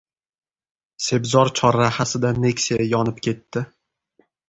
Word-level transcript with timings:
Sebzor 1.09 1.53
chorrahasida 1.61 2.35
"Nexia" 2.47 2.91
yonib 2.97 3.25
ketdi 3.29 3.69